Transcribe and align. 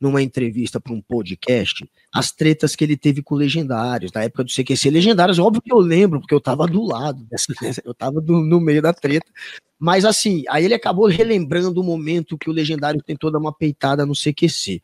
numa 0.00 0.22
entrevista 0.22 0.80
para 0.80 0.92
um 0.92 1.00
podcast 1.00 1.88
as 2.12 2.30
tretas 2.30 2.76
que 2.76 2.84
ele 2.84 2.96
teve 2.96 3.22
com 3.22 3.34
Legendários, 3.34 4.12
na 4.12 4.22
época 4.22 4.44
do 4.44 4.50
CQC 4.50 4.90
Legendários, 4.90 5.38
óbvio 5.38 5.62
que 5.62 5.72
eu 5.72 5.78
lembro, 5.78 6.20
porque 6.20 6.34
eu 6.34 6.40
tava 6.40 6.66
do 6.66 6.82
lado, 6.82 7.24
dessa, 7.24 7.52
eu 7.84 7.92
tava 7.92 8.20
do, 8.20 8.40
no 8.40 8.60
meio 8.60 8.80
da 8.80 8.92
treta, 8.92 9.26
mas 9.78 10.04
assim, 10.04 10.44
aí 10.48 10.64
ele 10.64 10.74
acabou 10.74 11.06
relembrando 11.06 11.80
o 11.80 11.84
momento 11.84 12.38
que 12.38 12.48
o 12.48 12.52
Legendário 12.52 13.02
tentou 13.02 13.30
dar 13.30 13.38
uma 13.38 13.52
peitada 13.52 14.06
no 14.06 14.14
CQC, 14.14 14.80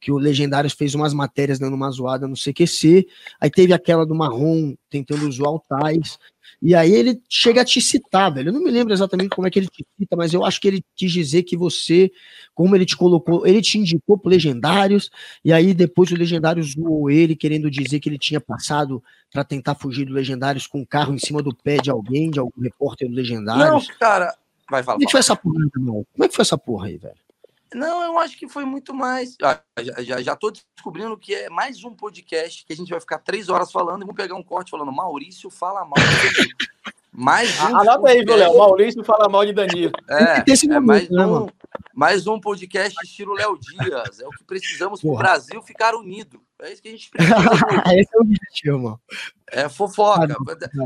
que 0.00 0.10
o 0.10 0.18
Legendários 0.18 0.72
fez 0.72 0.94
umas 0.94 1.12
matérias 1.12 1.58
dando 1.58 1.74
uma 1.74 1.90
zoada 1.90 2.26
no 2.26 2.34
CQC, 2.34 3.06
aí 3.40 3.50
teve 3.50 3.72
aquela 3.72 4.06
do 4.06 4.14
Marrom 4.14 4.74
tentando 4.88 5.30
zoar 5.30 5.52
o 5.52 5.60
Tais, 5.60 6.18
e 6.62 6.74
aí 6.74 6.92
ele 6.92 7.22
chega 7.28 7.62
a 7.62 7.64
te 7.64 7.80
citar, 7.80 8.32
velho. 8.32 8.48
Eu 8.48 8.52
não 8.52 8.62
me 8.62 8.70
lembro 8.70 8.92
exatamente 8.92 9.30
como 9.30 9.46
é 9.46 9.50
que 9.50 9.58
ele 9.58 9.68
te 9.68 9.84
cita, 9.98 10.16
mas 10.16 10.34
eu 10.34 10.44
acho 10.44 10.60
que 10.60 10.68
ele 10.68 10.84
quis 10.94 11.10
dizer 11.10 11.42
que 11.42 11.56
você, 11.56 12.10
como 12.54 12.74
ele 12.74 12.84
te 12.84 12.96
colocou, 12.96 13.46
ele 13.46 13.62
te 13.62 13.78
indicou 13.78 14.18
pro 14.18 14.30
Legendários, 14.30 15.10
e 15.44 15.52
aí 15.52 15.72
depois 15.72 16.10
o 16.10 16.16
Legendários 16.16 16.72
zoou 16.72 17.10
ele, 17.10 17.36
querendo 17.36 17.70
dizer 17.70 18.00
que 18.00 18.08
ele 18.08 18.18
tinha 18.18 18.40
passado 18.40 19.02
para 19.32 19.44
tentar 19.44 19.74
fugir 19.74 20.06
do 20.06 20.12
Legendários 20.12 20.66
com 20.66 20.78
o 20.78 20.82
um 20.82 20.84
carro 20.84 21.14
em 21.14 21.18
cima 21.18 21.42
do 21.42 21.54
pé 21.54 21.76
de 21.76 21.90
alguém, 21.90 22.30
de 22.30 22.38
algum 22.38 22.60
repórter 22.60 23.08
do 23.08 23.14
Legendários. 23.14 23.88
Não, 23.88 23.96
cara. 23.98 24.34
Vai 24.70 24.82
falar. 24.82 24.96
Como 24.96 25.04
é 25.04 25.06
que 25.06 25.12
foi 25.12 25.20
essa 25.20 25.36
porra? 25.36 25.70
Como 25.72 26.24
é 26.24 26.28
que 26.28 26.34
foi 26.34 26.42
essa 26.42 26.58
porra 26.58 26.86
aí, 26.86 26.96
velho? 26.96 27.29
Não, 27.74 28.02
eu 28.02 28.18
acho 28.18 28.36
que 28.36 28.48
foi 28.48 28.64
muito 28.64 28.92
mais. 28.92 29.36
Ah, 29.42 29.60
já, 29.80 30.02
já, 30.02 30.22
já 30.22 30.36
tô 30.36 30.50
descobrindo 30.50 31.16
que 31.16 31.34
é 31.34 31.48
mais 31.48 31.84
um 31.84 31.94
podcast 31.94 32.64
que 32.64 32.72
a 32.72 32.76
gente 32.76 32.90
vai 32.90 33.00
ficar 33.00 33.18
três 33.18 33.48
horas 33.48 33.70
falando 33.70 34.02
e 34.02 34.06
vou 34.06 34.14
pegar 34.14 34.34
um 34.34 34.42
corte 34.42 34.70
falando 34.70 34.90
Maurício 34.92 35.50
fala 35.50 35.84
mal 35.84 35.94
de 35.94 36.34
Danilo. 36.34 36.56
Mais 37.12 37.60
um 37.60 37.76
Anota 37.76 38.08
aí, 38.08 38.24
viu, 38.24 38.36
Léo? 38.36 38.56
Maurício 38.56 39.02
fala 39.02 39.28
mal 39.28 39.44
de 39.44 39.52
Danilo. 39.52 39.90
É, 40.08 40.44
é 40.74 40.80
mais, 40.80 41.10
um, 41.10 41.48
mais 41.92 42.26
um 42.28 42.38
podcast 42.38 42.96
estilo 43.04 43.34
Léo 43.34 43.58
Dias. 43.58 44.20
É 44.20 44.26
o 44.26 44.30
que 44.30 44.44
precisamos 44.44 45.00
para 45.00 45.10
o 45.10 45.16
Brasil 45.16 45.60
ficar 45.60 45.94
unido. 45.96 46.40
É 46.62 46.72
isso 46.72 46.80
que 46.80 46.88
a 46.88 46.92
gente 46.92 47.10
precisa. 47.10 47.34
Esse 47.98 48.14
é 48.14 48.18
o 48.18 48.22
objetivo, 48.22 48.78
mano. 48.78 49.00
É 49.48 49.68
fofoca. 49.68 50.36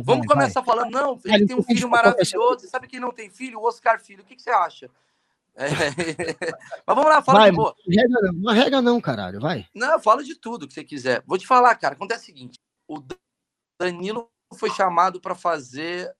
Vamos 0.02 0.26
começar 0.26 0.62
vai. 0.62 0.74
falando, 0.74 0.90
não, 0.90 1.20
ele 1.26 1.46
tem 1.46 1.56
um 1.56 1.62
filho 1.62 1.90
maravilhoso. 1.90 2.66
Sabe 2.68 2.88
quem 2.88 2.98
não 2.98 3.12
tem 3.12 3.28
filho? 3.28 3.60
O 3.60 3.68
Oscar 3.68 4.00
Filho. 4.00 4.22
O 4.22 4.24
que, 4.24 4.34
que 4.34 4.42
você 4.42 4.50
acha? 4.50 4.90
É... 5.56 5.66
Mas 6.86 6.96
vamos 6.96 7.04
lá, 7.06 7.22
fala 7.22 7.40
vai, 7.40 7.50
de 7.50 7.56
boa. 7.56 7.74
Regra 7.88 8.20
não, 8.22 8.32
não 8.32 8.52
regra 8.52 8.82
não, 8.82 9.00
caralho, 9.00 9.40
vai. 9.40 9.66
Não, 9.74 10.00
fala 10.00 10.24
de 10.24 10.34
tudo 10.34 10.66
que 10.66 10.74
você 10.74 10.84
quiser. 10.84 11.22
Vou 11.26 11.38
te 11.38 11.46
falar, 11.46 11.74
cara, 11.76 11.94
acontece 11.94 12.22
o 12.22 12.26
seguinte: 12.26 12.58
o 12.88 13.00
Danilo 13.80 14.30
foi 14.54 14.70
chamado 14.70 15.20
para 15.20 15.34
fazer 15.34 16.14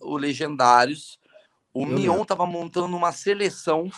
o 0.00 0.16
Legendários. 0.16 1.18
O 1.72 1.82
Eu 1.82 1.88
Mion 1.88 2.22
estava 2.22 2.46
montando 2.46 2.96
uma 2.96 3.12
seleção 3.12 3.90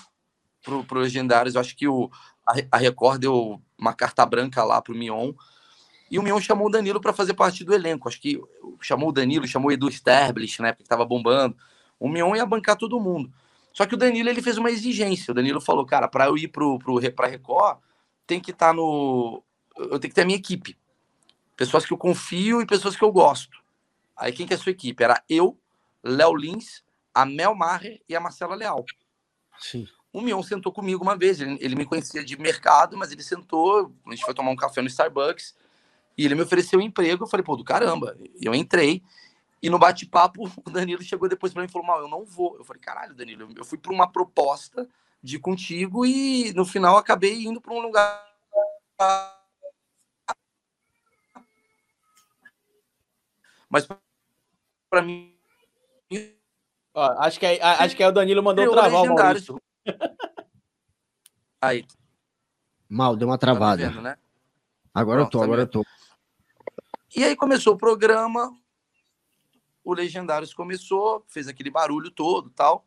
pro, 0.62 0.84
pro 0.84 1.00
Legendários. 1.00 1.54
Eu 1.54 1.60
acho 1.60 1.76
que 1.76 1.88
o, 1.88 2.10
a, 2.46 2.54
a 2.72 2.76
Record 2.78 3.20
deu 3.20 3.62
uma 3.78 3.94
carta 3.94 4.24
branca 4.26 4.64
lá 4.64 4.82
pro 4.82 4.94
Mion. 4.94 5.32
E 6.10 6.18
o 6.18 6.22
Mion 6.22 6.40
chamou 6.40 6.68
o 6.68 6.70
Danilo 6.70 7.00
para 7.00 7.12
fazer 7.12 7.34
parte 7.34 7.62
do 7.64 7.74
elenco. 7.74 8.08
Acho 8.08 8.20
que 8.20 8.40
chamou 8.80 9.10
o 9.10 9.12
Danilo, 9.12 9.46
chamou 9.46 9.68
o 9.68 9.72
Edu 9.72 9.88
Sterblich, 9.90 10.60
né? 10.60 10.72
Porque 10.72 10.82
estava 10.82 11.04
bombando. 11.04 11.56
O 12.00 12.08
Mion 12.08 12.34
ia 12.34 12.46
bancar 12.46 12.76
todo 12.76 13.00
mundo. 13.00 13.32
Só 13.78 13.86
que 13.86 13.94
o 13.94 13.96
Danilo 13.96 14.28
ele 14.28 14.42
fez 14.42 14.58
uma 14.58 14.72
exigência. 14.72 15.30
O 15.30 15.34
Danilo 15.36 15.60
falou, 15.60 15.86
cara, 15.86 16.08
para 16.08 16.26
eu 16.26 16.36
ir 16.36 16.48
pro, 16.48 16.80
pro, 16.80 17.00
pra 17.12 17.28
Record, 17.28 17.78
tem 18.26 18.40
que 18.40 18.50
estar 18.50 18.70
tá 18.70 18.72
no. 18.72 19.40
Eu 19.76 20.00
tenho 20.00 20.10
que 20.10 20.14
ter 20.16 20.22
a 20.22 20.24
minha 20.24 20.36
equipe. 20.36 20.76
Pessoas 21.56 21.86
que 21.86 21.92
eu 21.92 21.96
confio 21.96 22.60
e 22.60 22.66
pessoas 22.66 22.96
que 22.96 23.04
eu 23.04 23.12
gosto. 23.12 23.56
Aí 24.16 24.32
quem 24.32 24.48
que 24.48 24.52
é 24.52 24.56
a 24.56 24.58
sua 24.58 24.72
equipe? 24.72 25.00
Era 25.00 25.22
eu, 25.28 25.56
Léo 26.02 26.34
Lins, 26.34 26.82
a 27.14 27.24
Mel 27.24 27.54
Maher 27.54 28.02
e 28.08 28.16
a 28.16 28.20
Marcela 28.20 28.56
Leal. 28.56 28.84
Sim. 29.60 29.86
O 30.12 30.20
Mion 30.22 30.42
sentou 30.42 30.72
comigo 30.72 31.04
uma 31.04 31.16
vez. 31.16 31.40
Ele, 31.40 31.56
ele, 31.60 31.76
me 31.76 31.86
conhecia 31.86 32.24
de 32.24 32.36
mercado, 32.36 32.96
mas 32.96 33.12
ele 33.12 33.22
sentou. 33.22 33.94
A 34.08 34.10
gente 34.10 34.24
foi 34.24 34.34
tomar 34.34 34.50
um 34.50 34.56
café 34.56 34.82
no 34.82 34.88
Starbucks 34.88 35.54
e 36.16 36.24
ele 36.24 36.34
me 36.34 36.42
ofereceu 36.42 36.80
um 36.80 36.82
emprego. 36.82 37.22
Eu 37.22 37.28
falei, 37.28 37.44
pô, 37.44 37.54
do 37.54 37.62
caramba. 37.62 38.18
Eu 38.40 38.56
entrei. 38.56 39.04
E 39.62 39.68
no 39.68 39.78
bate-papo, 39.78 40.44
o 40.64 40.70
Danilo 40.70 41.02
chegou 41.02 41.28
depois 41.28 41.52
para 41.52 41.62
mim 41.62 41.68
e 41.68 41.72
falou: 41.72 41.86
Mal, 41.86 42.00
eu 42.00 42.08
não 42.08 42.24
vou. 42.24 42.56
Eu 42.56 42.64
falei: 42.64 42.80
Caralho, 42.80 43.14
Danilo, 43.14 43.48
eu 43.56 43.64
fui 43.64 43.78
para 43.78 43.92
uma 43.92 44.10
proposta 44.10 44.88
de 45.22 45.38
contigo 45.38 46.06
e 46.06 46.52
no 46.52 46.64
final 46.64 46.96
acabei 46.96 47.44
indo 47.44 47.60
para 47.60 47.74
um 47.74 47.80
lugar. 47.80 48.26
Mas 53.68 53.86
para 54.88 55.02
mim. 55.02 55.34
Ó, 56.94 57.04
acho, 57.18 57.38
que 57.38 57.46
é, 57.46 57.62
acho 57.62 57.94
que 57.94 58.02
é 58.02 58.08
o 58.08 58.12
Danilo 58.12 58.42
mandou 58.42 58.70
travar 58.70 59.02
o 59.02 59.14
Maurício. 59.14 59.60
Aí. 61.60 61.84
Mal, 62.88 63.14
deu 63.16 63.28
uma 63.28 63.36
tá 63.36 63.46
travada. 63.46 63.82
Tá 63.82 63.88
vendo, 63.90 64.02
né? 64.02 64.16
Agora 64.94 65.20
Pronto, 65.20 65.36
eu 65.36 65.40
tô, 65.40 65.44
agora 65.44 65.66
tá 65.66 65.78
eu 65.78 65.84
tô. 65.84 65.88
E 67.14 67.24
aí 67.24 67.36
começou 67.36 67.74
o 67.74 67.78
programa, 67.78 68.54
o 69.90 69.94
Legendários 69.94 70.52
começou, 70.52 71.24
fez 71.28 71.48
aquele 71.48 71.70
barulho 71.70 72.10
todo 72.10 72.50
tal. 72.50 72.84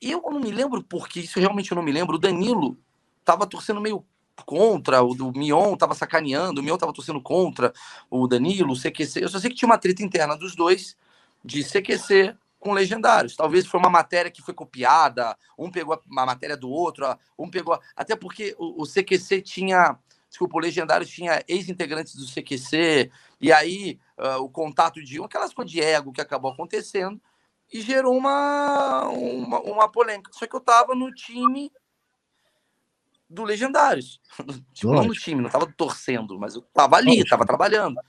E 0.00 0.10
eu 0.10 0.20
não 0.20 0.40
me 0.40 0.50
lembro 0.50 0.82
porque, 0.82 1.20
isso 1.20 1.38
realmente 1.38 1.70
eu 1.70 1.76
não 1.76 1.82
me 1.82 1.92
lembro. 1.92 2.16
O 2.16 2.18
Danilo 2.18 2.76
tava 3.24 3.46
torcendo 3.46 3.80
meio 3.80 4.04
contra, 4.44 5.00
o 5.02 5.14
do 5.14 5.32
Mion 5.32 5.76
tava 5.76 5.94
sacaneando, 5.94 6.60
o 6.60 6.64
Mion 6.64 6.76
tava 6.76 6.92
torcendo 6.92 7.20
contra 7.20 7.72
o 8.10 8.26
Danilo, 8.26 8.72
o 8.72 8.76
CQC. 8.76 9.22
Eu 9.22 9.28
só 9.28 9.38
sei 9.38 9.50
que 9.50 9.56
tinha 9.56 9.68
uma 9.68 9.78
treta 9.78 10.02
interna 10.02 10.36
dos 10.36 10.56
dois 10.56 10.96
de 11.44 11.62
CQC 11.62 12.36
com 12.58 12.72
legendários. 12.72 13.36
Talvez 13.36 13.66
foi 13.66 13.78
uma 13.78 13.90
matéria 13.90 14.30
que 14.30 14.42
foi 14.42 14.54
copiada, 14.54 15.36
um 15.56 15.70
pegou 15.70 15.94
a 15.94 16.26
matéria 16.26 16.56
do 16.56 16.68
outro, 16.68 17.06
um 17.38 17.48
pegou. 17.48 17.78
Até 17.94 18.16
porque 18.16 18.56
o, 18.58 18.82
o 18.82 18.86
CQC 18.86 19.42
tinha. 19.42 19.96
Desculpa, 20.32 20.56
o 20.56 20.60
Legendário 20.60 21.06
tinha 21.06 21.44
ex-integrantes 21.46 22.14
do 22.14 22.24
CQC, 22.24 23.12
e 23.38 23.52
aí 23.52 24.00
uh, 24.18 24.42
o 24.42 24.48
contato 24.48 25.04
de 25.04 25.20
um, 25.20 25.24
aquelas 25.24 25.52
coisas 25.52 25.70
de 25.70 25.78
ego 25.78 26.10
que 26.10 26.22
acabou 26.22 26.50
acontecendo, 26.50 27.20
e 27.70 27.82
gerou 27.82 28.16
uma, 28.16 29.08
uma, 29.10 29.60
uma 29.60 29.92
polêmica. 29.92 30.30
Só 30.32 30.46
que 30.46 30.56
eu 30.56 30.60
tava 30.60 30.94
no 30.94 31.12
time 31.12 31.70
do 33.28 33.44
Legendários. 33.44 34.22
tipo, 34.72 34.94
não 34.94 35.04
no 35.04 35.12
time, 35.12 35.42
não 35.42 35.50
tava 35.50 35.70
torcendo, 35.76 36.38
mas 36.38 36.54
eu 36.54 36.62
tava 36.72 36.96
ali, 36.96 37.22
tava 37.28 37.44
trabalhando. 37.44 38.00